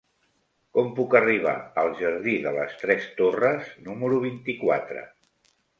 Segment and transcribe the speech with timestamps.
[0.77, 1.53] Com puc arribar
[1.83, 5.11] al jardí de les Tres Torres número vint-i-quatre?